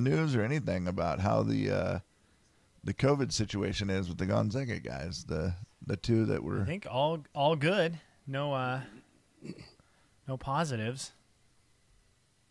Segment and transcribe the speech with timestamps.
[0.00, 1.98] news or anything about how the uh,
[2.84, 5.24] the COVID situation is with the Gonzaga guys?
[5.24, 6.62] The the two that were.
[6.62, 7.98] I think all all good.
[8.26, 8.80] No uh
[10.28, 11.12] no positives.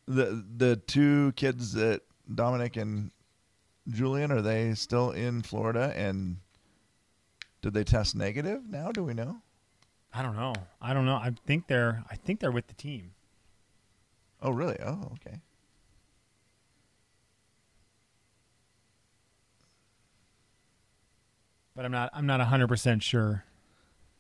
[0.07, 2.02] the the two kids that
[2.33, 3.12] Dominic and
[3.88, 6.38] Julian are they still in Florida and
[7.61, 8.91] did they test negative now?
[8.91, 9.38] Do we know?
[10.14, 10.54] I don't know.
[10.82, 11.16] I don't know.
[11.16, 13.14] I think they're I think they're with the team.
[14.41, 14.77] Oh, really?
[14.86, 15.39] Oh, okay.
[21.77, 23.43] But I'm not I'm not 100% sure.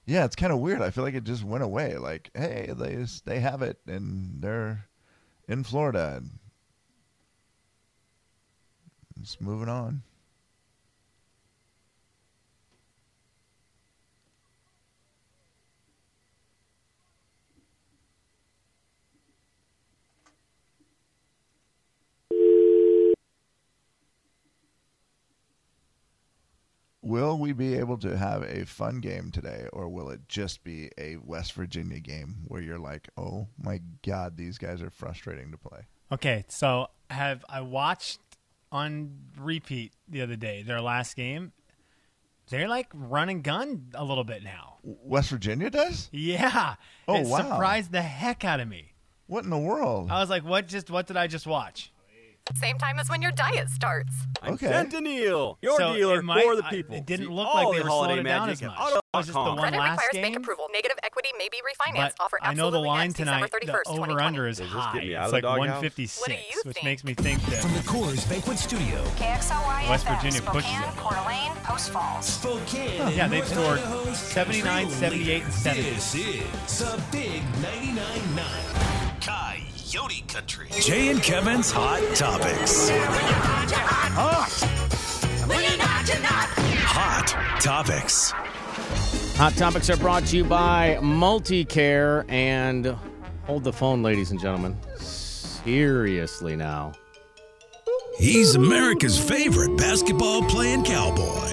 [0.05, 0.83] Yeah, it's kind of weird.
[0.83, 1.97] I feel like it just went away.
[1.97, 4.85] Like, hey, they they have it and they're
[5.47, 6.37] in Florida and
[9.19, 10.03] just moving on.
[27.17, 30.91] Will we be able to have a fun game today, or will it just be
[30.99, 35.57] a West Virginia game where you're like, oh my God, these guys are frustrating to
[35.57, 35.87] play?
[36.11, 38.19] Okay, so have I watched
[38.71, 41.53] on repeat the other day their last game?
[42.51, 44.77] They're like run and gun a little bit now.
[44.83, 46.09] West Virginia does?
[46.11, 46.75] Yeah.
[47.07, 47.37] Oh, it wow.
[47.37, 48.93] surprised the heck out of me.
[49.25, 50.11] What in the world?
[50.11, 51.91] I was like, what just what did I just watch?
[52.55, 54.11] Same time as when your diet starts.
[54.41, 54.67] I'm Okay.
[54.67, 56.95] Fentanyl, your So dealer it might- for the I- people.
[56.95, 58.77] it didn't look all like they the were slowing it down magic as at much.
[58.93, 60.21] It was just the one Credit last requires game.
[60.23, 60.67] bank approval.
[60.73, 62.13] Negative equity may be refinanced.
[62.17, 64.67] But Offer I know the line ends December tonight, 31st, the over under is Does
[64.71, 64.93] this high.
[64.93, 67.89] get me out It's like 156, What which makes me think that From that the
[67.89, 69.03] Coors Banquet Studio.
[69.17, 70.95] KXLY West FM, Virginia pushes it.
[70.97, 72.25] Coeur d'Alene, Post Falls.
[72.25, 73.11] Spokane.
[73.15, 73.79] Yeah, they've scored
[74.15, 75.89] 79, 78, and 70.
[75.91, 78.86] This is the Big 99.9
[79.27, 80.67] Coyote Country.
[80.79, 82.89] Jay and Kevin's Hot Topics.
[86.85, 88.31] Hot Topics.
[89.35, 92.95] Hot topics are brought to you by Multicare and
[93.45, 94.77] hold the phone, ladies and gentlemen.
[94.95, 96.93] Seriously now.
[98.17, 101.49] He's America's favorite basketball playing cowboy.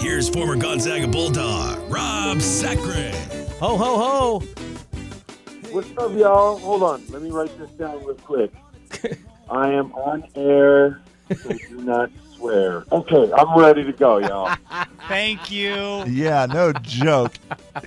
[0.00, 3.12] Here's former Gonzaga Bulldog, Rob Sacre.
[3.60, 4.59] Ho ho ho!
[5.70, 6.58] What's up, y'all?
[6.58, 7.02] Hold on.
[7.10, 8.52] Let me write this down real quick.
[9.50, 11.00] I am on air,
[11.42, 12.84] so do not swear.
[12.90, 14.54] Okay, I'm ready to go, y'all.
[15.08, 16.04] Thank you.
[16.06, 17.34] Yeah, no joke.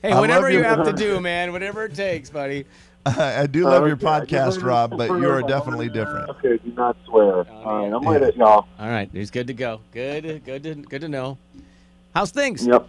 [0.00, 2.66] Hey, I whatever love you your- have to do, man, whatever it takes, buddy.
[3.04, 6.28] I do love your Okay, podcast, Rob, but you are definitely different.
[6.30, 7.38] Okay, do not swear.
[7.38, 8.08] Oh, All right, I'm yeah.
[8.08, 8.68] with it, y'all.
[8.78, 9.80] All right, he's good to go.
[9.90, 11.36] Good, good, to, good to know.
[12.14, 12.64] How's things?
[12.64, 12.88] Yep, yep.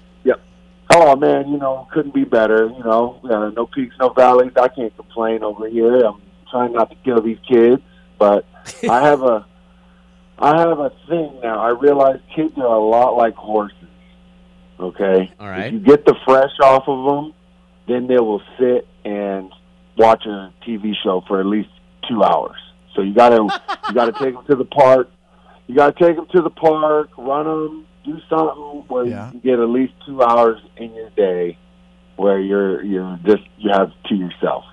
[0.92, 2.68] Oh man, you know, couldn't be better.
[2.68, 4.52] You know, uh, no peaks, no valleys.
[4.56, 6.04] I can't complain over here.
[6.04, 7.82] I'm trying not to kill these kids,
[8.18, 8.46] but
[8.90, 9.46] I have a,
[10.40, 11.60] I have a thing now.
[11.60, 13.76] I realize kids are a lot like horses.
[14.80, 15.32] Okay.
[15.40, 15.68] All right.
[15.68, 17.34] If you get the fresh off of them,
[17.88, 19.52] then they will sit and
[19.98, 21.70] watch a TV show for at least
[22.08, 22.58] two hours.
[22.96, 23.44] So you gotta
[23.88, 25.12] you gotta take them to the park.
[25.68, 29.26] You gotta take them to the park, run them, do something where Yeah.
[29.26, 31.58] you can get at least two hours in your day
[32.16, 34.66] where you're you're just you have to yourself.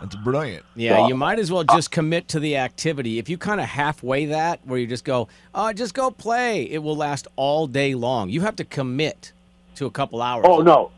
[0.00, 0.64] That's brilliant.
[0.76, 3.18] Yeah, you might as well just commit to the activity.
[3.18, 6.78] If you kind of halfway that, where you just go, oh, just go play, it
[6.78, 8.28] will last all day long.
[8.30, 9.32] You have to commit
[9.74, 10.44] to a couple hours.
[10.48, 10.92] Oh no,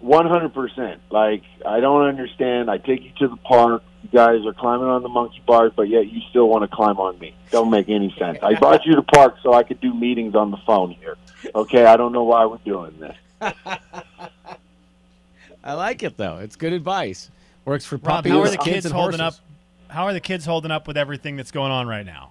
[0.00, 1.00] one hundred percent.
[1.10, 2.70] Like I don't understand.
[2.70, 3.82] I take you to the park.
[4.02, 6.98] You guys are climbing on the monkey bars, but yet you still want to climb
[6.98, 7.34] on me.
[7.50, 8.38] Don't make any sense.
[8.42, 11.16] I brought you to the park so I could do meetings on the phone here.
[11.54, 13.16] Okay, I don't know why we're doing this.
[15.64, 16.38] I like it though.
[16.38, 17.30] It's good advice.
[17.64, 19.34] Works for Rob, puppies, how are the kids, kids and holding up?
[19.34, 19.40] horses.
[19.88, 22.30] How are the kids holding up with everything that's going on right now?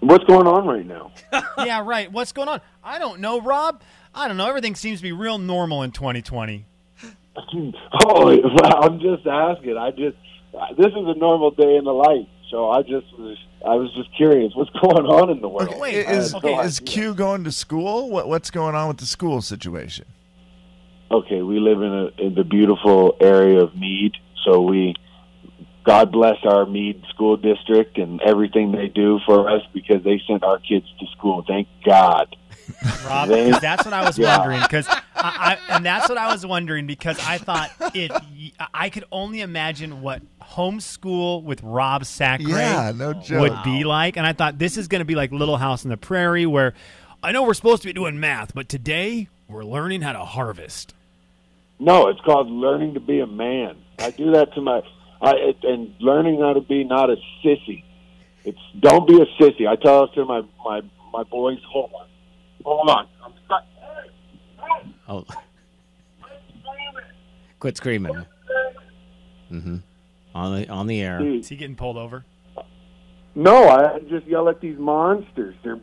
[0.00, 1.12] What's going on right now?
[1.58, 2.10] yeah, right.
[2.10, 2.60] What's going on?
[2.82, 3.82] I don't know, Rob.
[4.14, 4.48] I don't know.
[4.48, 6.64] Everything seems to be real normal in 2020.
[8.04, 8.28] Oh,
[8.82, 9.76] I'm just asking.
[9.78, 10.16] I just
[10.54, 13.92] Uh, this is a normal day in the life, so I just was I was
[13.94, 15.68] just curious what's going on in the world.
[15.68, 16.58] Okay, wait, I had is, no okay.
[16.60, 16.80] is.
[16.80, 18.10] Q going to school?
[18.10, 20.06] What, what's going on with the school situation?
[21.10, 24.12] okay, we live in, a, in the beautiful area of Mead,
[24.44, 24.94] so we,
[25.84, 30.44] God bless our Mead school district and everything they do for us because they sent
[30.44, 31.44] our kids to school.
[31.46, 32.36] Thank God.
[33.06, 34.38] Rob, 'cause that's what I was Yeah.
[34.38, 34.60] wondering.
[34.62, 38.88] Because I, I, and that's what I was wondering because I thought if y- I
[38.88, 44.32] could only imagine what homeschool with Rob Sacre Yeah, no would be like, and I
[44.32, 46.74] thought this is going to be like Little House on the Prairie, where
[47.22, 50.94] I know we're supposed to be doing math, but today we're learning how to harvest.
[51.78, 53.76] No, it's called learning to be a man.
[53.98, 54.82] I do that to my,
[55.22, 57.84] I and learning how to be not a sissy.
[58.44, 59.66] It's don't be a sissy.
[59.68, 60.80] I tell it to my my
[61.12, 61.58] my boys.
[61.70, 62.06] Hold on,
[62.64, 63.06] hold on.
[63.24, 63.64] I'm stuck.
[65.08, 65.24] Oh.
[67.58, 68.24] Quit screaming.
[69.50, 69.76] Mm-hmm.
[70.34, 71.18] On the on the air.
[71.18, 72.24] Dude, Is he getting pulled over?
[73.34, 75.54] No, I just yell at these monsters.
[75.62, 75.80] They're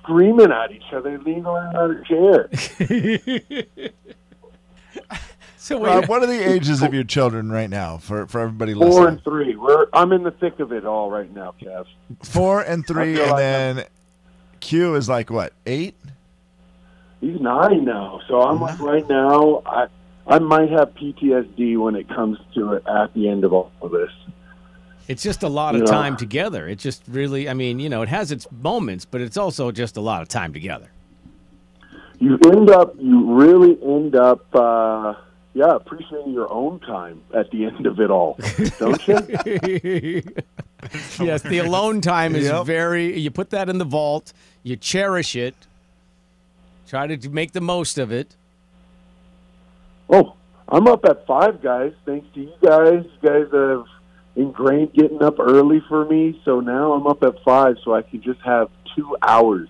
[0.00, 2.48] screaming at each other, leaning on another chair.
[5.60, 8.72] So Rob, wait, what are the ages of your children right now for, for everybody
[8.72, 9.08] Four listening?
[9.08, 9.54] and three.
[9.54, 11.84] We're I'm in the thick of it all right now, Kev.
[12.22, 13.84] Four and three, and like then
[14.60, 15.94] Q is like what eight?
[17.20, 19.62] He's nine now, so I'm like right now.
[19.66, 19.86] I
[20.26, 23.90] I might have PTSD when it comes to it at the end of all of
[23.90, 24.10] this.
[25.08, 25.86] it's just a lot of Yeah.
[25.90, 26.68] time together.
[26.68, 29.96] It just really, I mean, you know, it has its moments, but it's also just
[29.96, 30.90] a lot of time together.
[32.18, 35.14] You end up, you really end up, uh,
[35.54, 38.38] yeah, appreciating your own time at the end of it all,
[38.78, 39.16] don't you?
[41.20, 42.66] yes, the alone time is Yep.
[42.66, 43.18] very.
[43.18, 44.32] You put that in the vault.
[44.62, 45.67] You cherish it.
[46.88, 48.34] Try to make the most of it.
[50.08, 50.34] Oh,
[50.68, 51.92] I'm up at five, guys.
[52.06, 53.04] Thanks to you guys.
[53.22, 53.84] You guys have
[54.36, 58.22] ingrained getting up early for me, so now I'm up at five, so I can
[58.22, 59.68] just have two hours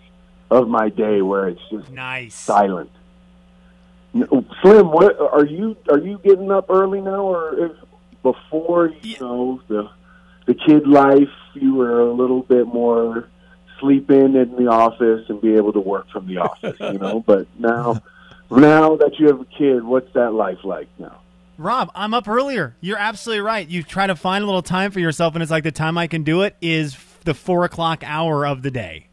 [0.51, 2.35] of my day where it's just Nice.
[2.35, 2.91] silent.
[4.13, 5.77] Slim, what are you?
[5.91, 7.73] Are you getting up early now, or if
[8.23, 9.17] before you Yeah.
[9.21, 9.91] know the
[10.47, 13.29] the kid life, you were a little bit more
[13.81, 17.21] sleep in in the office and be able to work from the office, you know.
[17.27, 18.03] But now,
[18.51, 21.21] now that you have a kid, what's that life like now?
[21.57, 22.77] Rob, I'm up earlier.
[22.81, 23.67] You're absolutely right.
[23.67, 26.07] You try to find a little time for yourself, and it's like the time I
[26.07, 29.09] can do it is the four o'clock hour of the day.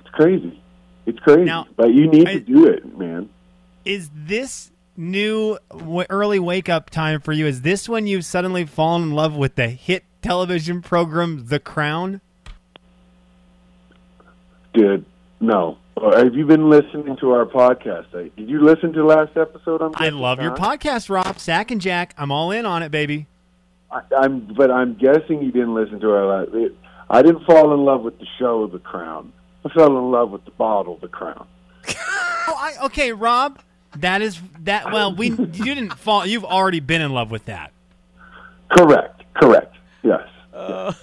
[0.00, 0.60] It's crazy.
[1.06, 3.28] It's crazy, Now, but you need I- to do it, man.
[3.84, 7.46] Is this new w- early wake up time for you?
[7.46, 12.20] Is this when you've suddenly fallen in love with the hit television program The Crown?
[14.72, 15.04] Dude,
[15.40, 15.78] no.
[15.96, 18.14] Uh, Have you been listening to our podcast?
[18.14, 19.82] Uh, Did you listen to last episode?
[19.82, 21.38] I'm I love your podcast, Rob.
[21.38, 22.14] Sack and Jack.
[22.16, 23.26] I'm all in on it, baby.
[23.90, 26.54] I, I'm, but I'm guessing you didn't listen to our last.
[26.54, 26.74] It,
[27.08, 29.32] I didn't fall in love with the show, of The Crown.
[29.64, 31.46] I fell in love with the bottle, The Crown.
[31.88, 33.60] Oh, I, okay, Rob.
[33.96, 34.92] That is that.
[34.92, 36.24] Well, we you didn't fall.
[36.24, 37.72] You've already been in love with that.
[38.70, 39.22] Correct.
[39.34, 39.74] Correct.
[40.02, 40.28] Yes.
[40.54, 40.98] It's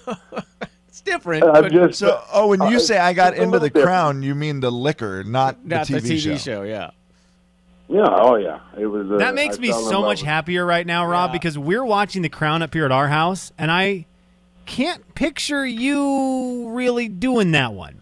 [1.08, 1.44] different.
[1.44, 1.98] I'm but just.
[2.00, 3.86] So, oh, when you Uh, say I got into the different.
[3.88, 6.62] crown, you mean the liquor, not, not the TV, show.
[6.62, 6.92] Yeah.
[7.90, 8.06] yeah.
[8.08, 8.60] Oh yeah.
[8.78, 9.10] It was.
[9.12, 11.34] Uh, That makes I me so much with- happier right now, Rob, Yeah.
[11.34, 14.06] because we're watching The Crown up here at our house, and I
[14.66, 18.02] can't picture you really doing that one.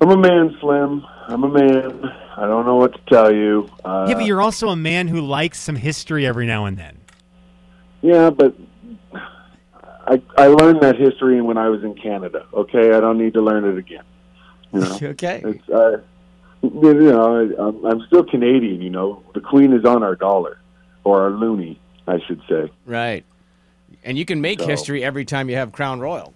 [0.00, 1.04] I'm a man, Slim.
[1.28, 2.04] I'm a man.
[2.36, 3.70] I don't know what to tell you.
[3.84, 6.98] Uh, yeah, but you're also a man who likes some history every now and then.
[8.02, 8.54] Yeah, but
[10.06, 12.46] I I learned that history when I was in Canada.
[12.52, 14.04] Okay, I don't need to learn it again.
[14.72, 14.98] You know.
[15.02, 15.42] Okay.
[15.44, 15.98] It's uh,
[16.62, 18.80] you know, I'm, I'm still Canadian.
[18.80, 20.58] You know, the Queen is on our dollar
[21.04, 22.70] or our loonie, I should say.
[22.86, 23.24] Right.
[24.02, 26.34] And you can make So- history every time you have Crown Royal.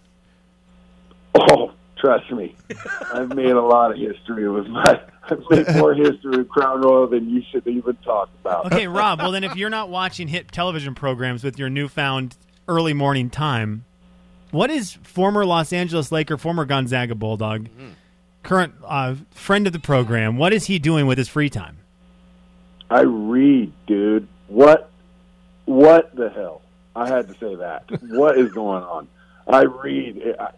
[1.35, 2.57] Oh, trust me,
[3.15, 5.01] I've made a lot of history with my.
[5.31, 8.67] I've made more history with Crown Royal than you should even talk about.
[8.73, 9.21] Okay, Rob.
[9.21, 12.37] Well, then, if you're not watching hit television programs with your newfound
[12.69, 13.85] early morning time,
[14.51, 17.69] what is former Los Angeles Laker, former Gonzaga Bulldog,
[18.43, 20.37] current uh, friend of the program?
[20.37, 21.79] What is he doing with his free time?
[22.91, 24.29] I read, dude.
[24.47, 24.91] What?
[25.67, 26.63] What the hell?
[26.97, 27.85] I had to say that.
[28.09, 29.09] what is going on?
[29.47, 30.37] I read.
[30.39, 30.51] I,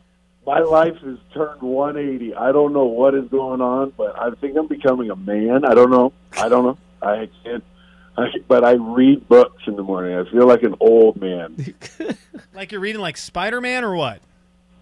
[0.46, 2.34] my life has turned 180.
[2.34, 5.64] I don't know what is going on, but I think I'm becoming a man.
[5.64, 6.12] I don't know.
[6.32, 6.78] I don't know.
[7.02, 7.64] I can't.
[8.20, 10.16] I, but I read books in the morning.
[10.18, 11.74] I feel like an old man.
[12.52, 14.20] Like you're reading like Spider Man or what?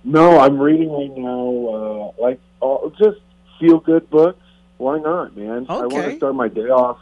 [0.02, 3.21] No, I'm reading right now, uh, like uh, just
[3.61, 4.40] feel good books.
[4.78, 5.66] Why not, man?
[5.68, 6.99] I want to start my day off.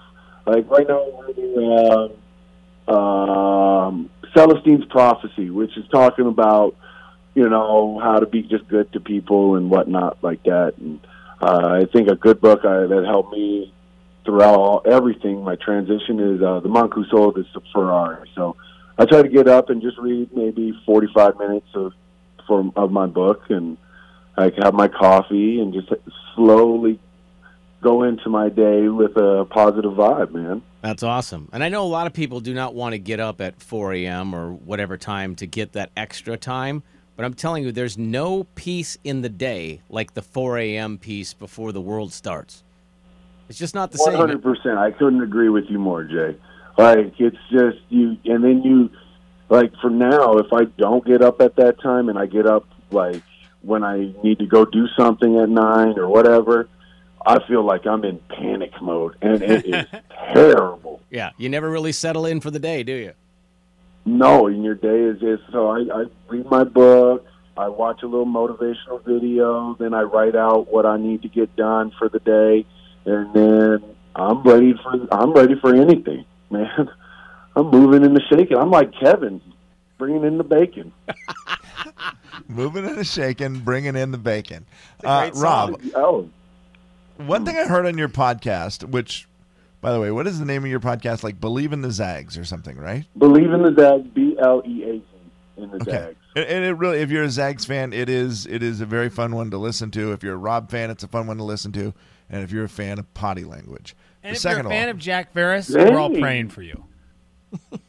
[0.47, 2.13] Like right now, I'm reading
[2.89, 6.75] uh, um, Celestine's Prophecy, which is talking about
[7.35, 10.75] you know how to be just good to people and whatnot like that.
[10.79, 11.01] And
[11.41, 13.73] uh, I think a good book uh, that helped me
[14.27, 15.43] throughout all, everything.
[15.43, 18.29] My transition is uh, The Monk Who Sold His Ferrari.
[18.35, 18.57] So
[18.99, 21.93] I try to get up and just read maybe 45 minutes of
[22.49, 23.77] of my book and
[24.37, 25.93] I have my coffee and just
[26.37, 27.01] slowly
[27.83, 30.63] go into my day with a positive vibe, man.
[30.83, 31.49] That's awesome.
[31.53, 33.95] And I know a lot of people do not want to get up at 4
[33.95, 34.35] a.m.
[34.35, 36.83] or whatever time to get that extra time.
[37.17, 40.99] But I'm telling you, there's no peace in the day like the 4 a.m.
[40.99, 42.63] piece before the world starts.
[43.49, 44.19] It's just not the One same.
[44.21, 44.79] hundred percent.
[44.79, 46.37] I couldn't agree with you more, Jay.
[46.79, 48.91] Like it's just you, and then you,
[49.49, 52.67] like for now, if I don't get up at that time and I get up
[52.91, 53.23] like
[53.63, 56.69] when I need to go do something at nine or whatever,
[57.25, 59.87] I feel like I'm in panic mode, and it is
[60.35, 61.01] terrible.
[61.11, 63.13] Yeah, you never really settle in for the day, do you?
[64.05, 67.27] No, and your day is is so I, I read my book,
[67.57, 71.57] I watch a little motivational video, then I write out what I need to get
[71.57, 72.67] done for the day,
[73.07, 73.83] and then
[74.15, 76.91] I'm ready for I'm ready for anything, man.
[77.55, 78.59] I'm moving and shaking.
[78.59, 79.41] I'm like Kevin,
[79.99, 80.93] bringing in the bacon.
[82.49, 84.67] Moving and shaking, bringing in the bacon.
[85.03, 85.71] Uh, great song.
[85.73, 86.29] Rob, Oh,
[87.17, 89.27] one thing I heard on your podcast, which,
[89.81, 91.23] by the way, what is the name of your podcast?
[91.25, 93.05] Like Believe in the Zags or something, right?
[93.19, 95.03] believe in the Zags, B L E A Z
[95.57, 95.91] in the Okay.
[95.91, 96.17] Zags.
[96.37, 99.09] And and it really, if you're a Zags fan, it is it is a very
[99.09, 100.13] fun one to listen to.
[100.13, 101.95] If you're a Rob fan, it's a fun one to listen to.
[102.31, 104.85] And if you're a fan of potty language, And The if you're a second fan
[104.85, 106.85] all- of Jack Ferris, we're all praying for you.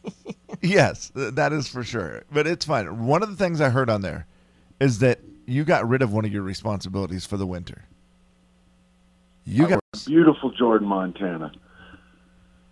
[0.62, 2.24] Yes, that is for sure.
[2.32, 3.06] But it's fine.
[3.06, 4.25] One of the things I heard on there
[4.79, 7.84] is that you got rid of one of your responsibilities for the winter.
[9.46, 11.51] You got Beautiful Jordan, Montana.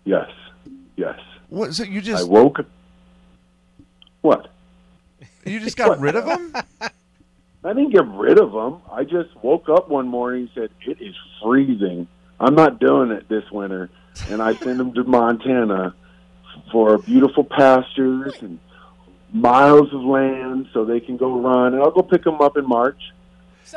[0.04, 0.28] Yes,
[0.96, 1.18] yes.
[1.48, 1.74] what?
[1.74, 2.58] So you just I just woke.
[4.22, 4.48] What?
[5.44, 6.54] you just got rid of them?
[7.66, 8.80] I didn't get rid of them.
[8.90, 12.06] I just woke up one morning and said, "It is freezing.
[12.38, 13.90] I'm not doing it this winter."
[14.30, 15.94] And I sent them to Montana
[16.72, 18.58] for beautiful pastures and
[19.32, 21.74] miles of land so they can go run.
[21.74, 23.12] And I'll go pick them up in March.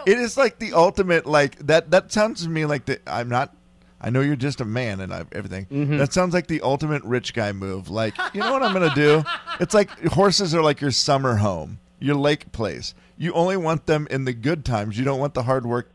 [0.05, 1.25] It is like the ultimate.
[1.25, 1.91] Like that.
[1.91, 2.99] That sounds to me like the.
[3.07, 3.55] I'm not.
[4.01, 5.65] I know you're just a man and I, everything.
[5.65, 5.97] Mm-hmm.
[5.97, 7.89] That sounds like the ultimate rich guy move.
[7.89, 9.23] Like, you know what I'm gonna do?
[9.59, 12.93] It's like horses are like your summer home, your lake place.
[13.19, 14.97] You only want them in the good times.
[14.97, 15.91] You don't want the hard work.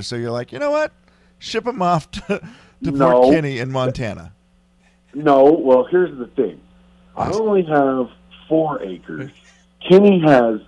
[0.00, 0.92] So you're like, you know what?
[1.38, 2.20] Ship them off to,
[2.84, 3.10] to No.
[3.10, 4.32] Fort Kinney in Montana.
[5.12, 6.60] No, well, here's the thing.
[7.16, 8.10] I only have
[8.48, 9.30] four acres.
[9.88, 10.60] Kenny has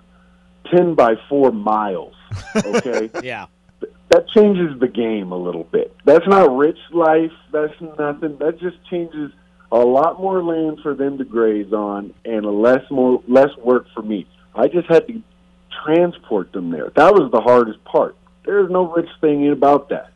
[0.69, 2.13] ten by four miles.
[2.55, 3.09] Okay.
[3.23, 3.45] Yeah.
[4.09, 5.95] that changes the game a little bit.
[6.03, 7.31] That's not rich life.
[7.53, 8.37] That's nothing.
[8.39, 9.31] That just changes
[9.71, 14.01] a lot more land for them to graze on and less more less work for
[14.01, 14.27] me.
[14.55, 15.21] I just had to
[15.85, 16.91] transport them there.
[16.95, 18.15] That was the hardest part.
[18.45, 20.11] There's no rich thing about that.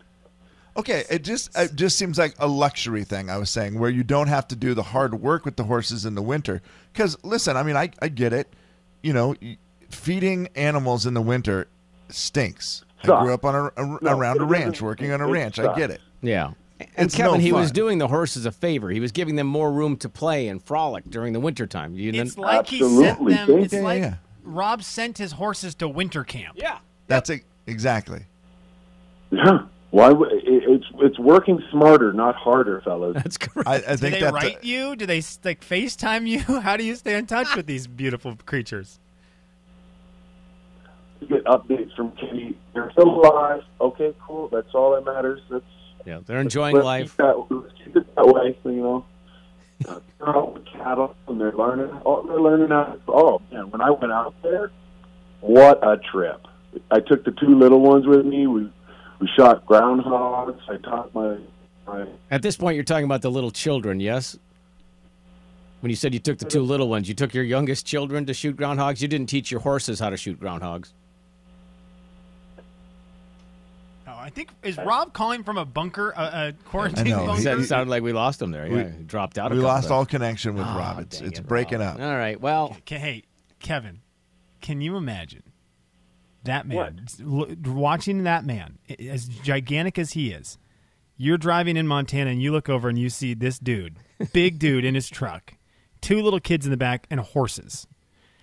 [0.77, 3.29] Okay, it just it just seems like a luxury thing.
[3.29, 6.05] I was saying where you don't have to do the hard work with the horses
[6.05, 6.61] in the winter.
[6.91, 8.51] Because listen, I mean, I I get it.
[9.01, 9.35] You know,
[9.89, 11.67] feeding animals in the winter
[12.09, 12.83] stinks.
[13.03, 15.59] I grew up on a, a- No, around a ranch, working on a it ranch.
[15.59, 16.01] I get it.
[16.21, 16.51] Yeah.
[16.79, 18.89] And It's Kevin, no he was doing the horses a favor.
[18.89, 21.93] He was giving them more room to play and frolic during the wintertime.
[21.93, 23.59] You It's then- like he sent them.
[23.59, 24.15] It's Yeah, yeah, like yeah.
[24.45, 26.55] Rob sent his horses to winter camp.
[26.57, 26.79] yeah.
[27.07, 28.25] That's it exactly.
[29.31, 29.65] Yeah.
[29.91, 30.09] Why?
[30.11, 33.13] would- It's it's working smarter, not harder, fellas.
[33.23, 33.67] That's correct.
[33.69, 34.95] I, I Do they that write you?
[34.95, 36.39] Do they like FaceTime you?
[36.61, 38.99] How do you stay in touch with these beautiful creatures?
[41.21, 42.57] You get updates from Kenny.
[42.73, 43.63] They're still alive.
[43.79, 44.47] Okay, cool.
[44.49, 45.41] That's all that matters.
[45.49, 45.63] That's
[46.05, 47.03] yeah, they're enjoying let's life.
[47.11, 48.57] Keep that, let's keep it that way.
[48.65, 49.05] You know,
[49.87, 51.89] uh, out with cattle and they're learning.
[52.05, 52.71] Oh, they're learning.
[53.07, 54.71] Oh man, when I went out there,
[55.41, 56.47] what a trip!
[56.91, 58.47] I took the two little ones with me.
[58.47, 58.71] We
[59.19, 60.59] we shot groundhogs.
[60.69, 61.37] I taught my
[61.87, 64.37] my At this point, you're talking about the little children, yes?
[65.81, 68.33] When you said you took the two little ones, you took your youngest children to
[68.33, 69.01] shoot groundhogs.
[69.01, 70.93] You didn't teach your horses how to shoot groundhogs.
[74.07, 77.25] Oh, I think is uh, Rob calling from a bunker, a, a quarantine I know.
[77.27, 77.41] Bunker?
[77.43, 78.67] said it sounded like we lost him there.
[78.67, 79.51] We- Yeah, he dropped out.
[79.51, 80.99] a we couple lost all connection with Oh, Rob.
[81.01, 81.97] It's it's it, breaking Rob.
[81.97, 82.01] up.
[82.01, 82.39] All right.
[82.41, 83.23] Well, Okay, hey,
[83.59, 84.01] Kevin,
[84.61, 85.43] can you imagine
[86.43, 90.57] that man l- watching that man as gigantic as he is?
[91.17, 93.95] You're driving in Montana and you look over and you see this dude,
[94.33, 95.53] big dude in his truck,
[96.01, 97.87] two little kids in the back, and horses.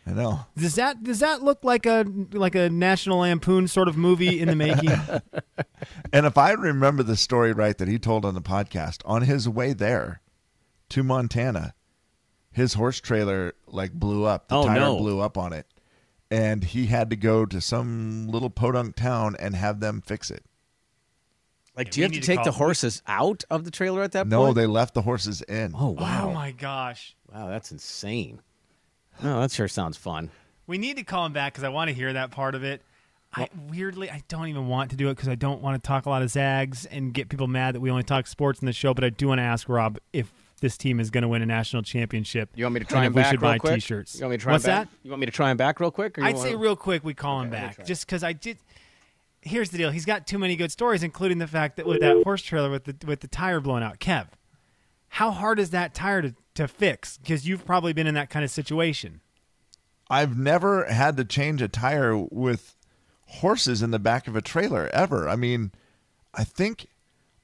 [0.06, 0.46] I know.
[0.56, 4.48] Does that does that look like a like a National Lampoon sort of movie in
[4.48, 4.90] the making?
[6.12, 9.48] And if I remember the story right that he told on the podcast, on his
[9.48, 10.20] way there
[10.90, 11.74] to Montana,
[12.52, 14.48] his horse trailer like blew up.
[14.48, 14.98] The Oh, tire no.
[14.98, 15.66] blew up on it.
[16.30, 20.44] And he had to go to some little podunk town and have them fix it.
[21.76, 24.12] like, do you have to need to take the horses out of the trailer at
[24.12, 24.56] that No, point?
[24.56, 25.74] No, they left the horses in.
[25.76, 26.28] Oh wow!
[26.28, 27.16] Oh my gosh.
[27.32, 28.40] Wow, that's insane.
[29.22, 30.30] Oh, that sure sounds fun.
[30.66, 32.82] We need to call him back because I want to hear that part of it.
[33.34, 36.04] I weirdly I don't even want to do it because I don't want to talk
[36.06, 38.72] a lot of zags and get people mad that we only talk sports in the
[38.72, 38.92] show.
[38.92, 41.46] But I do want to ask Rob if this team is going to win a
[41.46, 42.50] national championship.
[42.54, 43.74] You want me to and try if and we should real buy quick?
[43.76, 44.16] T-shirts.
[44.16, 44.90] You want me to try What's and back?
[44.90, 44.98] that?
[45.02, 46.18] You want me to try him back real quick?
[46.18, 48.58] Or you I'd wanna- say real quick we call him back just because I did.
[49.40, 52.22] Here's the deal: he's got too many good stories, including the fact that with that
[52.22, 53.98] horse trailer with the with the tire blown out.
[53.98, 54.26] Kev,
[55.08, 57.18] how hard is that tire to to fix?
[57.18, 59.20] Because you've probably been in that kind of situation.
[60.10, 62.76] I've never had to change a tire with
[63.26, 65.28] horses in the back of a trailer ever.
[65.28, 65.72] I mean,
[66.34, 66.86] I think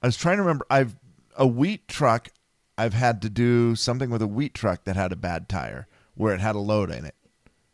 [0.03, 0.67] I was trying to remember.
[0.71, 0.97] I've
[1.37, 2.29] a wheat truck.
[2.77, 6.35] I've had to do something with a wheat truck that had a bad tire where
[6.35, 7.15] it had a load in it,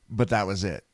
[0.08, 0.84] but that was it.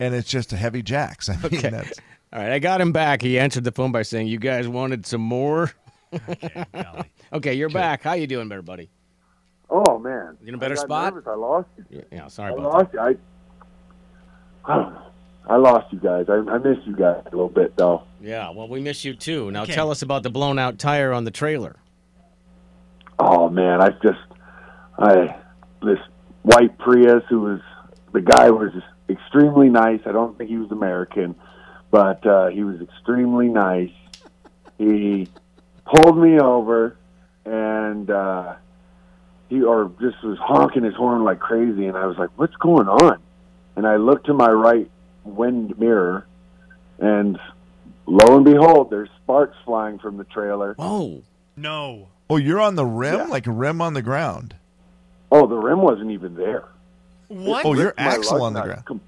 [0.00, 1.28] And it's just a heavy jacks.
[1.30, 1.70] I mean, Okay.
[1.70, 1.98] that's
[2.32, 3.22] All right, I got him back.
[3.22, 5.72] He answered the phone by saying, "You guys wanted some more."
[6.12, 6.64] Okay.
[7.32, 8.02] Okay, you're back.
[8.02, 8.88] How you doing, everybody?
[9.70, 11.14] Oh man, You in a better I spot?
[11.14, 11.28] nervous.
[11.28, 11.84] I lost you.
[11.90, 13.00] Yeah, yeah sorry I about lost you.
[13.00, 13.16] I,
[14.64, 15.02] I don't know.
[15.46, 16.26] I lost you guys.
[16.28, 18.02] I, I miss you guys a little bit though.
[18.20, 19.50] Yeah, well, we miss you too.
[19.50, 19.74] Now Okay.
[19.74, 21.76] tell us about the blown out tire on the trailer.
[23.18, 24.18] Oh man, I just
[24.98, 25.36] I
[25.82, 25.98] this
[26.42, 27.60] white Prius who was
[28.12, 28.72] the guy was
[29.08, 30.00] extremely nice.
[30.06, 31.34] I don't think he was American,
[31.90, 33.90] but uh, he was extremely nice.
[34.78, 35.28] He
[35.84, 36.96] pulled me over
[37.44, 38.54] and uh,
[39.48, 42.88] he or just was honking his horn like crazy, and I was like, "What's going
[42.88, 43.18] on?"
[43.76, 44.90] And I looked to my right
[45.24, 46.26] wind mirror,
[46.98, 47.38] and
[48.06, 50.74] lo and behold, there's sparks flying from the trailer.
[50.78, 51.22] Oh
[51.56, 52.08] No.
[52.30, 53.24] oh, you're on the rim, Yeah.
[53.26, 54.54] like a rim on the ground.
[55.32, 56.64] Oh, the rim wasn't even there.
[57.28, 57.64] What?
[57.64, 58.84] Oh, your axle on the ground.
[58.84, 59.00] com-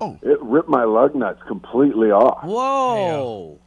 [0.00, 0.18] Oh.
[0.22, 2.42] It ripped my lug nuts completely off.
[2.44, 3.58] Whoa.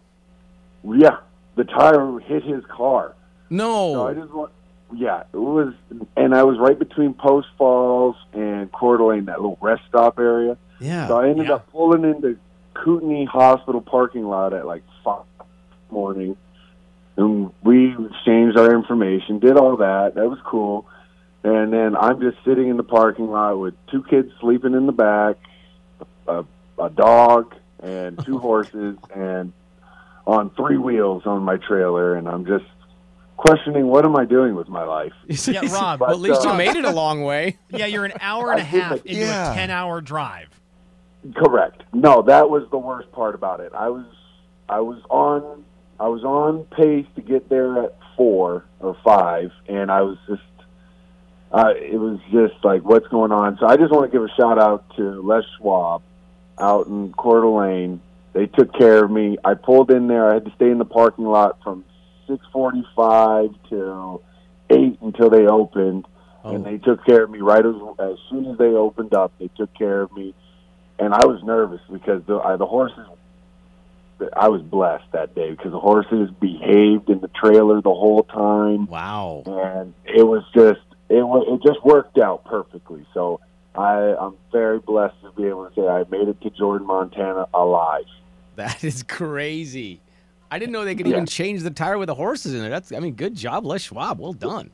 [0.84, 1.18] Yeah,
[1.56, 3.16] the tire hit his car.
[3.50, 3.94] No.
[3.94, 4.52] So I just want,
[4.96, 5.74] yeah, it was,
[6.16, 10.58] and I was right between Post Falls and Coeur d'Alene, that little rest stop area.
[10.80, 11.08] yeah.
[11.08, 11.56] So I ended Yeah.
[11.56, 12.38] up pulling into
[12.74, 15.46] Kootenai Hospital parking lot at like five in
[15.92, 16.38] morning,
[17.18, 20.16] and we exchanged our information, did all that.
[20.16, 20.86] That was cool.
[21.44, 24.92] And then I'm just sitting in the parking lot with two kids sleeping in the
[24.92, 25.38] back,
[26.28, 26.44] a,
[26.80, 29.54] a dog, and two oh horses, and
[30.26, 32.66] on three wheels on my trailer, and I'm just
[33.38, 35.14] questioning what am I doing with my life.
[35.28, 36.02] Yeah, Rob.
[36.02, 37.58] well, at least you uh, made it a long way.
[37.70, 39.52] Yeah, you're an hour and a I did half that- into Yeah.
[39.52, 40.50] a ten-hour drive.
[41.36, 41.84] Correct.
[41.94, 43.72] No, that was the worst part about it.
[43.74, 44.06] I was
[44.70, 45.64] I was on
[46.00, 50.42] I was on pace to get there at four or five, and I was just
[51.52, 53.58] uh, it was just like what's going on.
[53.60, 56.02] So I just want to give a shout out to Les Schwab
[56.60, 58.00] out in Coeur d'Alene.
[58.34, 59.38] They took care of me.
[59.44, 60.30] I pulled in there.
[60.30, 61.84] I had to stay in the parking lot from
[62.28, 64.22] six forty-five till
[64.70, 66.06] eight until they opened,
[66.44, 66.70] and Oh.
[66.70, 69.32] they took care of me right as as soon as they opened up.
[69.40, 70.34] They took care of me,
[71.00, 73.06] and I was nervous because the I, the horses.
[74.36, 78.88] I was blessed that day because the horses behaved in the trailer the whole time
[78.88, 79.44] Wow.
[79.46, 83.06] and it was just it was it just worked out perfectly.
[83.14, 83.40] So
[83.76, 87.46] I I'm very blessed to be able to say I made it to Jordan, Montana
[87.54, 88.06] alive.
[88.56, 90.02] That is crazy.
[90.50, 91.14] I didn't know they could Yeah.
[91.14, 92.70] even change the tire with the horses in it.
[92.70, 94.20] That's I mean, good job, Les Schwab.
[94.20, 94.72] Well done.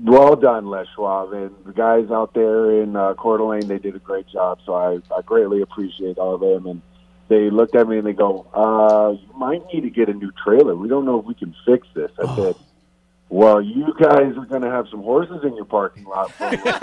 [0.00, 3.66] Well done, Les Schwab, and the guys out there in uh, Coeur d'Alene.
[3.66, 6.66] They did a great job, so I, I greatly appreciate all of them.
[6.66, 6.82] And
[7.28, 10.30] they looked at me and they go, uh, "You might need to get a new
[10.44, 10.76] trailer.
[10.76, 12.54] We don't know if we can fix this." I said.
[13.30, 16.32] Well, you guys are going to have some horses in your parking lot.
[16.32, 16.74] For a little bit.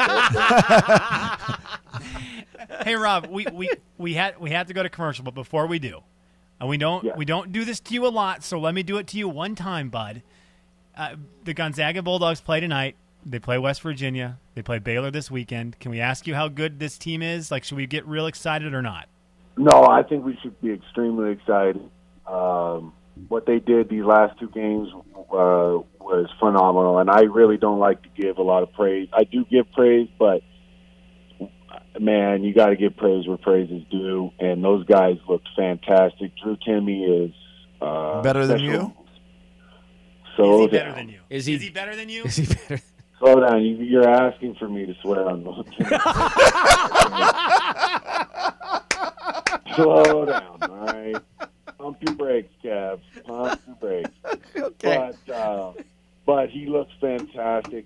[2.86, 5.80] Hey, Rob, we, we, we had we had to go to commercial, but before we
[5.80, 6.02] do,
[6.60, 7.14] and we don't Yeah.
[7.16, 9.28] we don't do this to you a lot, so let me do it to you
[9.28, 10.22] one time, bud.
[10.98, 12.96] Uh, the Gonzaga Bulldogs play tonight.
[13.26, 14.38] They play West Virginia.
[14.54, 15.80] They play Baylor this weekend.
[15.80, 17.52] Can we ask you how good this team is?
[17.52, 19.08] Like, should we get real excited or not?
[19.58, 21.82] No, I think we should be extremely excited.
[22.28, 22.94] Um,
[23.28, 28.02] what they did these last two games uh, was phenomenal, and I really don't like
[28.04, 29.10] to give a lot of praise.
[29.14, 30.42] I do give praise, but
[32.00, 34.32] man, you got to give praise where praise is due.
[34.40, 36.32] And those guys looked fantastic.
[36.42, 37.32] Drew Timme is
[37.82, 38.74] uh, Better than special.
[38.74, 38.94] you?
[40.38, 40.98] So is he better down.
[40.98, 41.20] than you?
[41.30, 42.24] Is he- Is he better than you?
[42.26, 42.82] Is he better?
[43.20, 43.64] Slow down.
[43.64, 45.66] You, you're asking for me to swear on those.
[49.76, 51.16] Slow down, all right?
[51.78, 53.00] Pump your brakes, Kev.
[53.26, 54.10] Pump your brakes.
[54.58, 55.12] Okay.
[55.28, 55.74] But, uh,
[56.26, 57.86] but he looks fantastic.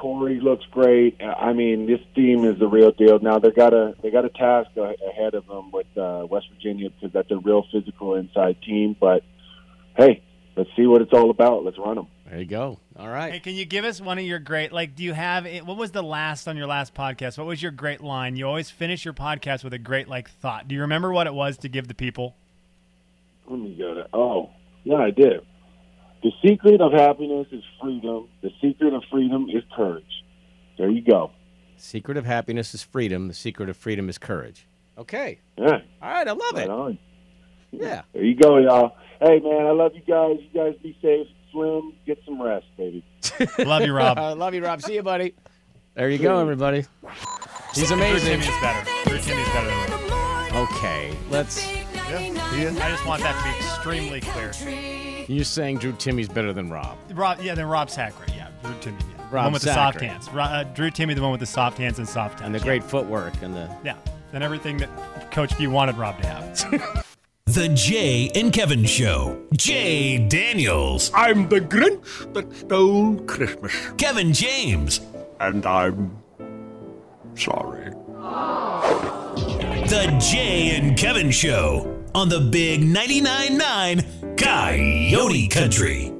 [0.00, 1.20] Corey looks great.
[1.22, 3.18] I mean, this team is the real deal.
[3.18, 6.88] Now they got a they got a task ahead of them with uh, West Virginia
[6.88, 8.96] because that's a real physical inside team.
[8.98, 9.22] But
[9.98, 10.22] hey,
[10.56, 11.64] let's see what it's all about.
[11.64, 12.06] Let's run them.
[12.26, 12.78] There you go.
[12.98, 13.34] All right.
[13.34, 14.96] Hey, can you give us one of your great like?
[14.96, 17.36] Do you have what was the last on your last podcast?
[17.36, 18.36] What was your great line?
[18.36, 20.66] You always finish your podcast with a great like thought.
[20.66, 22.36] Do you remember what it was to give the people?
[23.46, 24.08] Let me go to.
[24.14, 24.50] Oh,
[24.84, 25.44] yeah, I did.
[26.22, 28.28] The secret of happiness is freedom.
[28.42, 30.24] The secret of freedom is courage.
[30.76, 31.30] There you go.
[31.76, 33.28] Secret of happiness is freedom.
[33.28, 34.66] The secret of freedom is courage.
[34.98, 35.40] Okay.
[35.56, 36.28] Yeah, All right.
[36.28, 36.70] I love right it.
[36.70, 36.98] on.
[37.72, 38.02] Yeah.
[38.12, 38.96] There you go, y'all.
[39.22, 40.38] Hey, man, I love you guys.
[40.40, 41.26] You guys be safe.
[41.52, 41.94] Swim.
[42.06, 43.04] get some rest, baby.
[43.58, 44.18] Love you, Rob.
[44.38, 44.80] love you, Rob.
[44.82, 45.34] See you, buddy.
[45.94, 46.84] There you go, everybody.
[47.74, 48.40] He's Drew amazing.
[48.40, 48.88] Timme's better.
[49.06, 50.68] Drew Timme's better than Rob.
[50.70, 51.66] Okay, let's.
[52.08, 52.72] Yeah.
[52.80, 54.52] I just want that to be extremely clear.
[55.30, 56.98] You're saying Drew Timme's better than Rob?
[57.12, 58.24] Rob, yeah, then Rob Sacre.
[58.34, 58.98] Yeah, Drew Timme.
[59.00, 59.06] Yeah.
[59.30, 60.06] Rob the one with the soft Sacre.
[60.12, 60.28] hands.
[60.30, 62.46] Ro- uh, Drew Timme, the one with the soft hands and soft touch.
[62.46, 63.70] And the great footwork and the.
[63.84, 63.94] Yeah,
[64.32, 67.06] and everything that Coach B wanted Rob to have.
[67.46, 69.44] The Jay and Kevin Show.
[69.54, 75.00] Jay Daniels, I'm the Grinch that stole Christmas, Kevin James,
[75.40, 76.16] and I'm
[77.34, 77.90] sorry.
[79.88, 86.12] The Jay and Kevin Show on the Big 99.9 9 Coyote Country.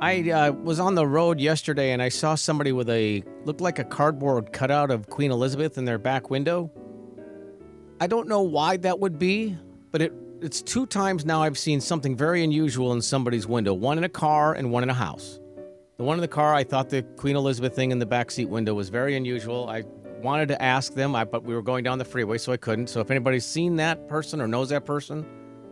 [0.00, 3.78] I uh, was on the road yesterday and I saw somebody with a looked like
[3.78, 6.70] a cardboard cutout of Queen Elizabeth in their back window.
[8.00, 9.56] I don't know why that would be,
[9.90, 13.72] but it it's two times now I've seen something very unusual in somebody's window.
[13.72, 15.40] One in a car and one in a house.
[15.96, 18.74] The one in the car, I thought the Queen Elizabeth thing in the backseat window
[18.74, 19.68] was very unusual.
[19.68, 19.84] I
[20.24, 22.88] wanted to ask them, I, but we were going down the freeway, so I couldn't.
[22.88, 25.24] So if anybody's seen that person or knows that person,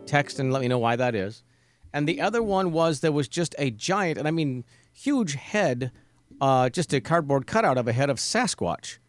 [0.05, 1.43] text and let me know why that is.
[1.91, 4.63] And the other one was there was just a giant, and I mean
[4.93, 5.91] huge head,
[6.39, 8.99] uh, just a cardboard cutout of a head of Sasquatch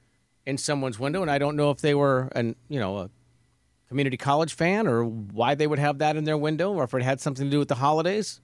[0.46, 1.22] in someone's window.
[1.22, 3.10] And I don't know if they were an you know a
[3.88, 7.02] community college fan or why they would have that in their window, or if it
[7.02, 8.40] had something to do with the holidays.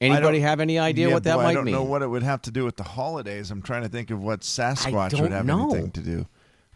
[0.00, 1.74] Anybody have any idea Yeah, what that boy, might I don't mean?
[1.74, 3.50] know what it would have to do with the holidays.
[3.50, 5.70] I'm trying to think of what Sasquatch would have know.
[5.70, 6.26] anything to do.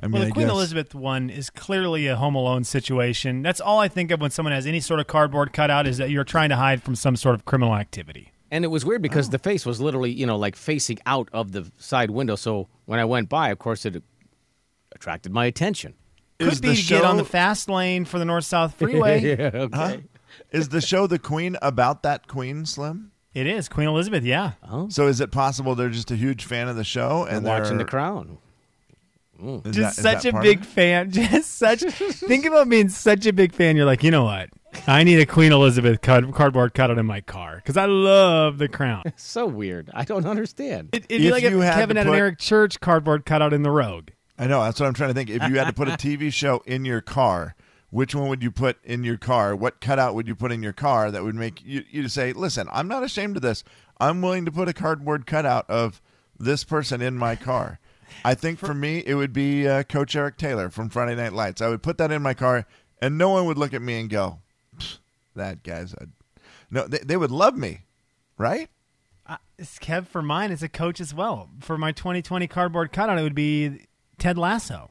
[0.03, 3.43] I mean, well, the I Queen guess- Elizabeth one is clearly a Home Alone situation.
[3.43, 6.09] That's all I think of when someone has any sort of cardboard cutout is that
[6.09, 8.33] you're trying to hide from some sort of criminal activity.
[8.51, 9.33] And it was weird because Oh.
[9.33, 12.35] the face was literally, you know, like facing out of the side window.
[12.37, 14.03] So when I went by, of course, it
[14.93, 15.95] attracted my attention.
[16.39, 19.21] Could Is be the to get on the fast lane for the North South Freeway.
[19.39, 19.77] yeah, okay.
[19.77, 19.97] Huh?
[20.51, 23.13] Is the show The Queen about that Queen, Slim?
[23.35, 24.25] It is Queen Elizabeth.
[24.25, 24.53] Yeah.
[24.69, 24.89] Oh.
[24.89, 27.77] So is it possible they're just a huge fan of the show and And watching
[27.77, 28.39] they're- The Crown.
[29.41, 29.67] Mm.
[29.67, 31.11] is just that- is such a big fan.
[31.13, 31.81] Just such.
[31.83, 33.75] think about being such a big fan.
[33.77, 34.51] You're like, you know what?
[34.87, 38.69] I need a Queen Elizabeth card, cardboard cutout in my car because I love the
[38.69, 39.03] crown.
[39.07, 39.91] It, So weird.
[39.95, 40.91] I don't understand.
[40.93, 43.53] it'd be If like if you had Kevin to had an Eric Church cardboard cutout
[43.55, 44.11] in the Rogue.
[44.39, 44.63] I know.
[44.63, 45.31] That's what I'm trying to think.
[45.31, 47.55] If you had to put a TV show in your car,
[47.91, 49.55] which one would you put in your car?
[49.55, 52.69] What cutout would you put in your car that would make you, you say, listen,
[52.73, 53.65] I'm not ashamed of this.
[53.99, 56.01] I'm willing to put a cardboard cutout of
[56.39, 57.79] this person in my car.
[58.25, 61.61] I think for me, it would be uh, Coach Eric Taylor from Friday Night Lights.
[61.61, 62.67] I would put that in my car,
[63.01, 64.39] and no one would look at me and go,
[65.37, 66.09] that guy's a.
[66.71, 67.81] No, they, they would love me,
[68.39, 68.69] right?
[69.27, 70.51] Uh, it's Kev for mine.
[70.51, 71.51] It's a coach as well.
[71.61, 73.87] For my 2020 cardboard cutout, it would be
[74.19, 74.91] Ted Lasso.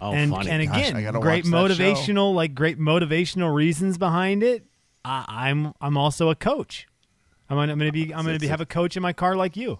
[0.00, 0.50] Oh, and funny.
[0.50, 1.84] and Gosh, again, I great watch show.
[1.84, 4.64] motivational, like great motivational reasons behind it.
[5.04, 6.86] I, I'm I'm also a coach.
[7.48, 9.56] I'm gonna, I'm gonna be I'm gonna be have a coach in my car like
[9.56, 9.78] you.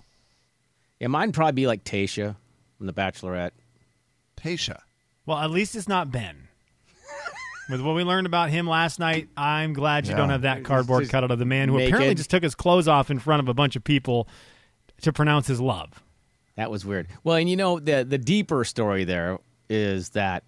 [1.00, 2.37] yeah, mine probably be like Tayshia
[2.79, 3.50] from The Bachelorette.
[4.37, 4.81] Tayshia.
[5.27, 6.48] Well, at least it's not Ben.
[7.70, 10.18] With what we learned about him last night, I'm glad you Yeah.
[10.18, 12.87] don't have that cardboard Just cutout of the man who apparently just took his clothes
[12.87, 14.29] off in front of a bunch of people
[15.00, 16.03] to pronounce his love.
[16.57, 17.09] That was weird.
[17.24, 20.44] Well, and you know the the deeper story there is that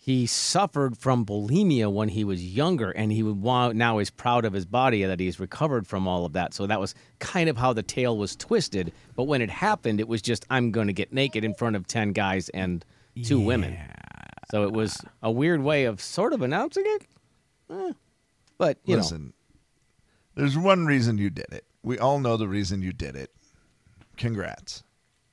[0.00, 4.44] he suffered from bulimia when he was younger, and he would wa- now is proud
[4.44, 6.54] of his body that he's recovered from all of that.
[6.54, 8.92] So that was kind of how the tale was twisted.
[9.16, 11.86] But when it happened, it was just I'm going to get naked in front of
[11.86, 12.84] ten guys and
[13.24, 13.76] two women.
[14.50, 17.06] So it was a weird way of sort of announcing it.
[17.70, 17.92] Eh.
[18.56, 19.32] But you know, Listen,
[20.36, 21.64] there's one reason you did it.
[21.82, 23.30] We all know the reason you did it.
[24.16, 24.84] Congrats.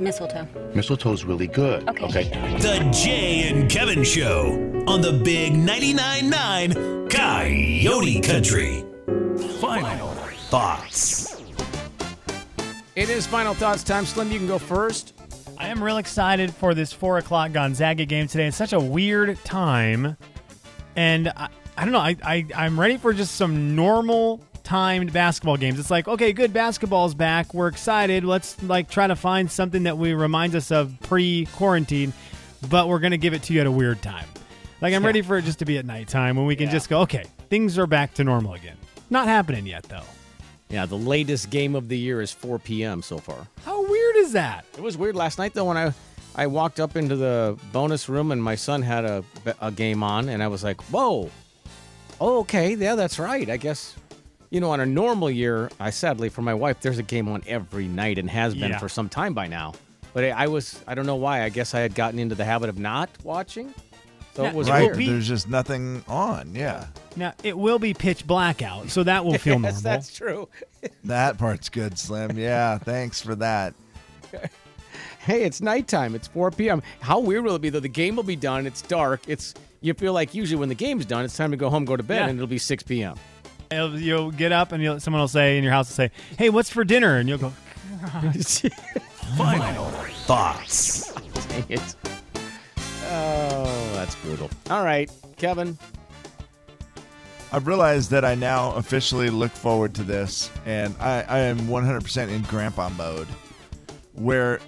[0.00, 0.46] Mistletoe.
[0.74, 1.88] Mistletoe's really good.
[1.88, 2.24] Okay.
[2.58, 8.84] The Jay and Kevin Show on the Big 99.9 9 Coyote Country.
[9.60, 10.08] Final
[10.48, 11.40] thoughts.
[12.96, 14.06] it is final thoughts time.
[14.06, 15.14] Slim, you can go first.
[15.58, 18.46] I am real excited for this four o'clock Gonzaga game today.
[18.46, 20.16] It's such a weird time,
[20.96, 21.98] and I, I don't know.
[21.98, 25.80] I, I I'm ready for just some normal timed basketball games.
[25.80, 27.52] It's like okay, good basketball's back.
[27.52, 28.22] We're excited.
[28.22, 32.12] Let's like try to find something that we reminds us of pre-quarantine,
[32.68, 34.26] but we're gonna give it to you at a weird time.
[34.80, 37.00] Like I'm ready for it just to be at nighttime when we can just go.
[37.00, 38.76] Okay, things are back to normal again.
[39.10, 40.04] Not happening yet though.
[40.68, 43.02] Yeah, the latest game of the year is 4 p.m.
[43.02, 43.48] so far.
[43.64, 44.64] How weird is that?
[44.78, 45.92] It was weird last night though when I
[46.36, 49.24] I walked up into the bonus room and my son had a,
[49.60, 51.28] a game on and I was like, "Whoa,
[52.20, 53.50] oh, okay, yeah, that's right.
[53.50, 53.96] I guess
[54.50, 57.42] you know on a normal year, I sadly for my wife, there's a game on
[57.46, 58.78] every night and has been Yeah.
[58.78, 59.74] for some time by now.
[60.12, 61.42] But I, I was I don't know why.
[61.42, 63.72] I guess I had gotten into the habit of not watching.
[64.34, 64.94] So it was right.
[64.96, 64.96] weird.
[65.10, 66.54] There's just nothing on.
[66.54, 66.86] Yeah.
[67.16, 69.80] Now it will be pitch black out, so that will feel normal.
[69.80, 70.48] That's true.
[71.04, 72.38] That part's good, Slim.
[72.38, 72.78] Yeah.
[72.78, 73.74] Thanks for that.
[75.18, 76.14] Hey, it's nighttime.
[76.14, 76.82] It's 4 p.m.
[77.00, 77.80] How weird will it be though?
[77.80, 78.66] The game will be done.
[78.66, 79.20] It's dark.
[79.28, 81.96] It's you feel like usually when the game's done, it's time to go home, go
[81.96, 82.28] to bed, Yeah.
[82.28, 83.16] and it'll be 6 p.m.
[83.72, 86.50] You'll, you'll get up and you'll, someone will say in your house will say, "Hey,
[86.50, 87.52] what's for dinner?" And you'll go,
[89.36, 89.90] Final
[90.26, 91.12] thoughts.
[91.48, 91.94] Dang it.
[93.04, 94.50] Oh, that's brutal.
[94.70, 95.78] All right, Kevin.
[97.52, 102.28] I've realized that I now officially look forward to this, and I, I am 100%
[102.28, 103.26] in grandpa mode,
[104.14, 104.60] where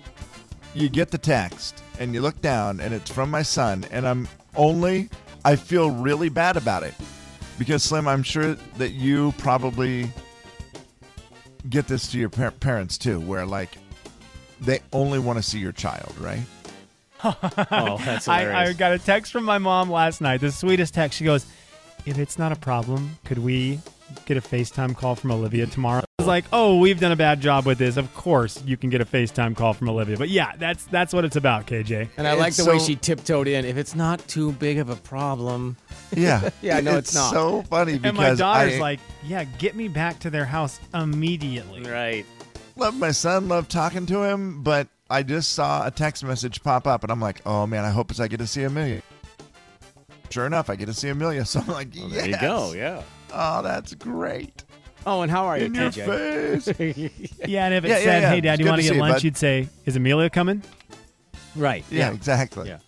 [0.75, 4.29] you get the text and you look down and it's from my son, and I'm
[4.57, 5.11] only,
[5.45, 6.95] I feel really bad about it.
[7.59, 10.11] Because, Slim, I'm sure that you probably
[11.69, 13.77] get this to your par- parents too, where like
[14.61, 16.41] they only want to see your child, right?
[17.25, 18.71] Oh, that's I, hilarious.
[18.71, 20.41] I got a text from my mom last night.
[20.41, 21.17] The sweetest text.
[21.17, 21.47] She goes,
[22.05, 23.79] "If it's not a problem, could we
[24.27, 27.41] get a FaceTime call from Olivia tomorrow?" I was like, "Oh, we've done a bad
[27.41, 27.97] job with this.
[27.97, 31.25] Of course, you can get a FaceTime call from Olivia." But yeah, that's that's what
[31.25, 32.11] it's about, KJ.
[32.17, 33.65] and I like It's the way so- she tiptoed in.
[33.65, 35.77] If it's not too big of a problem,
[36.15, 36.51] Yeah.
[36.63, 37.33] Yeah, no, it's not.
[37.33, 40.79] so funny because And my daughter's I, like, "Yeah, get me back to their house
[40.95, 42.25] immediately." right?
[42.77, 46.87] love my son, love talking to him, but I just saw a text message pop
[46.87, 49.03] up, and I'm like, oh man, I hope it's I get to see Amelia.
[50.31, 52.13] Sure enough, I get to see Amelia, so I'm like, Well, yes.
[52.17, 52.73] there you go.
[52.75, 53.03] Yeah.
[53.33, 54.63] Oh, that's great.
[55.05, 56.67] Oh, and how are you, In your face.
[57.47, 58.31] Yeah, and if it Yeah, yeah, said, yeah.
[58.31, 59.25] "Hey, Dad, It's you good want to to see get you, lunch?" bud.
[59.25, 60.63] You'd say, "Is Amelia coming?"
[61.57, 61.85] right.
[61.91, 62.69] yeah, exactly.
[62.69, 62.79] Yeah.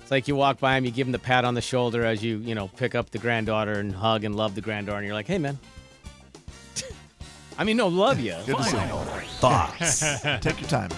[0.00, 2.22] It's like you walk by him, you give him the pat on the shoulder as
[2.22, 5.14] you, you know, pick up the granddaughter and hug and love the granddaughter, and you're
[5.14, 5.58] like, hey, man.
[7.58, 8.34] I mean, no, love you.
[8.44, 9.20] Good to see Final you.
[9.40, 10.00] thoughts.
[10.40, 10.90] Take your time.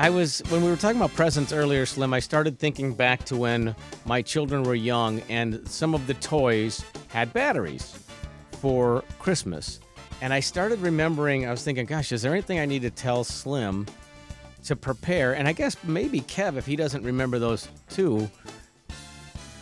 [0.00, 3.36] I was, when we were talking about presents earlier, Slim, I started thinking back to
[3.36, 3.74] when
[4.06, 7.98] my children were young and some of the toys had batteries
[8.60, 9.80] for Christmas.
[10.20, 13.22] And I started remembering, I was thinking, gosh, is there anything I need to tell
[13.24, 13.86] Slim
[14.64, 15.34] to prepare?
[15.34, 18.28] And I guess maybe Kev, if he doesn't remember those too,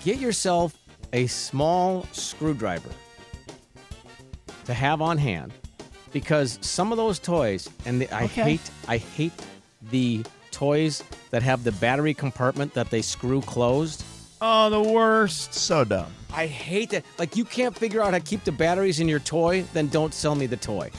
[0.02, 0.74] get yourself
[1.12, 2.90] a small screwdriver
[4.64, 5.52] to have on hand
[6.12, 8.42] because some of those toys and the, I Okay.
[8.42, 9.32] hate I hate
[9.90, 14.02] the toys that have the battery compartment that they screw closed.
[14.40, 15.54] Oh, the worst.
[15.54, 16.12] So dumb.
[16.32, 17.04] I hate that.
[17.18, 20.12] Like you can't figure out how to keep the batteries in your toy, then don't
[20.12, 20.90] sell me the toy.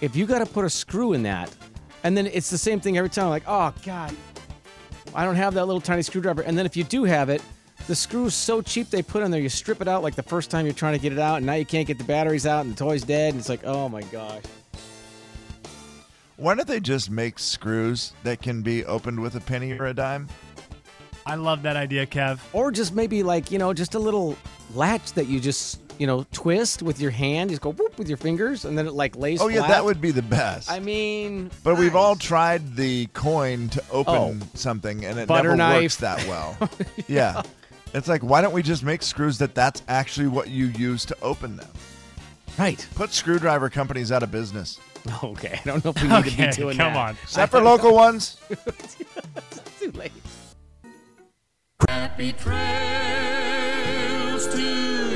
[0.00, 1.54] If you got to put a screw in that,
[2.04, 3.28] and then it's the same thing every time.
[3.28, 4.14] Like, oh god,
[5.14, 6.42] I don't have that little tiny screwdriver.
[6.42, 7.42] And then if you do have it,
[7.86, 9.40] the screw's so cheap they put in there.
[9.40, 11.46] You strip it out like the first time you're trying to get it out, and
[11.46, 13.30] now you can't get the batteries out, and the toy's dead.
[13.30, 14.42] And it's like, oh my gosh.
[16.36, 19.94] Why don't they just make screws that can be opened with a penny or a
[19.94, 20.28] dime?
[21.28, 22.40] I love that idea, Kev.
[22.52, 24.36] Or just maybe like, you know, just a little
[24.74, 27.50] latch that you just, you know, twist with your hand.
[27.50, 29.68] Just go whoop with your fingers and then it like lays Oh yeah, flat.
[29.68, 30.70] that would be the best.
[30.70, 34.46] I mean, but we've all tried the coin to open Oh.
[34.54, 35.82] something, and it Butter never knife.
[35.82, 36.56] works that well.
[37.08, 37.42] yeah.
[37.92, 41.16] it's like why don't we just make screws that that's actually what you use to
[41.20, 41.68] open them?
[42.58, 42.84] Right.
[42.94, 44.80] Put screwdriver companies out of business,
[45.22, 45.60] Okay.
[45.62, 46.84] I don't know if we need to Okay, be doing that.
[46.84, 47.08] come that.
[47.10, 47.16] on.
[47.22, 48.38] except for local ones.
[49.78, 50.10] Too late.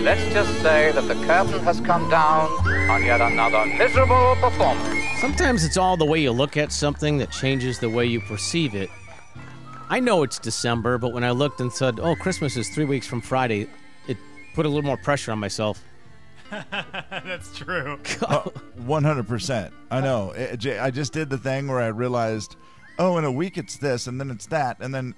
[0.04, 2.48] Let's just say that the curtain has come down
[2.90, 5.20] on yet another miserable performance.
[5.20, 8.74] Sometimes it's all the way you look at something that changes the way you perceive
[8.76, 8.88] it.
[9.90, 13.06] I know it's December, but when I looked and said, "Oh, Christmas is 3 weeks
[13.08, 13.68] from Friday,"
[14.06, 14.16] it
[14.54, 15.82] put a little more pressure on myself.
[16.50, 17.98] That's true.
[18.28, 19.72] Oh, one hundred percent.
[19.90, 20.30] I know.
[20.32, 22.54] It- J- I just did the thing where I realized,
[22.98, 25.14] oh, in a week it's this, and then it's that, and then,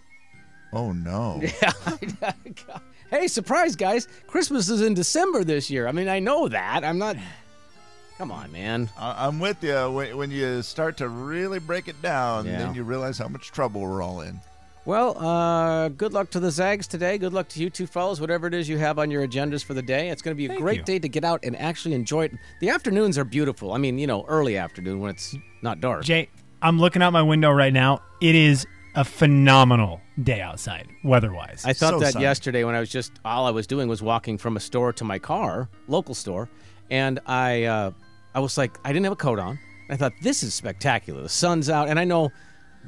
[0.75, 1.41] oh no.
[1.63, 2.33] Yeah.
[3.11, 4.09] hey, surprise, guys!
[4.27, 5.87] Christmas is in December this year.
[5.87, 6.85] I mean, I know that.
[6.85, 7.17] I'm not.
[8.19, 8.89] Come on, man.
[8.99, 9.91] I- I'm with you.
[9.91, 12.59] When, when you start to really break it down, Yeah.
[12.59, 14.41] then you realize how much trouble we're all in.
[14.87, 17.17] Well, uh, good luck to the Zags today.
[17.17, 19.73] Good luck to you two fellows, whatever it is you have on your agendas for
[19.73, 20.11] the day.
[20.11, 20.85] It's going to be a Thank great you.
[20.85, 22.33] day to get out and actually enjoy it.
[22.61, 23.73] The afternoons are beautiful.
[23.73, 26.05] I mean, you know, early afternoon when it's not dark.
[26.05, 26.29] Jay,
[26.61, 28.03] I'm looking out my window right now.
[28.21, 31.64] It is a phenomenal day outside, weather-wise.
[31.64, 32.22] I thought So that sunny.
[32.24, 35.05] yesterday when I was just all I was doing was walking from a store to
[35.05, 36.48] my car, local store,
[36.90, 37.90] and I uh,
[38.35, 39.59] I was like I didn't have a coat on.
[39.90, 41.20] I thought this is spectacular.
[41.22, 42.31] The sun's out, and I know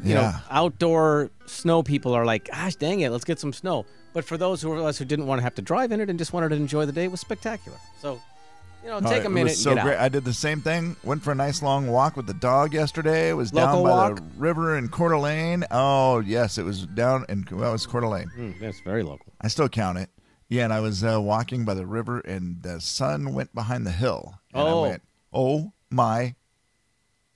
[0.03, 3.87] you know outdoor snow people are like, gosh dang it, let's get some snow.
[4.13, 6.19] But for those of us who didn't want to have to drive in it and
[6.19, 7.79] just wanted to enjoy the day, it was spectacular.
[8.01, 8.21] So
[8.87, 9.95] you know, Oh, take a it minute was so and get great.
[9.97, 10.01] out.
[10.03, 10.97] I did the same thing.
[11.03, 13.29] Went for a nice long walk with the dog yesterday.
[13.31, 14.17] It was Local down by walk?
[14.17, 15.65] the river in Coeur d'Alene.
[15.71, 18.31] Oh yes, it was down in well, it was Coeur d'Alene.
[18.39, 19.27] Mm, that's very local.
[19.41, 20.11] I still count it.
[20.49, 23.91] Yeah, and I was uh, walking by the river, and the sun went behind the
[23.91, 24.35] hill.
[24.55, 24.85] And Oh.
[24.85, 26.37] I went, oh my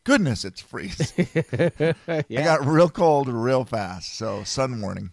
[0.04, 1.26] goodness, it's freezing.
[2.08, 4.16] I got real cold real fast.
[4.16, 5.10] So, sun warning.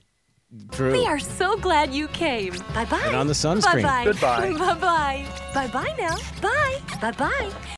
[0.72, 0.94] True.
[0.94, 2.54] We are so glad you came.
[2.74, 3.02] Bye bye.
[3.04, 3.84] Put on the sunscreen.
[3.84, 4.06] Bye bye.
[4.06, 4.54] Goodbye.
[4.58, 5.26] Bye bye.
[5.54, 6.16] Bye bye now.
[6.42, 6.80] Bye.
[7.02, 7.52] Bye bye.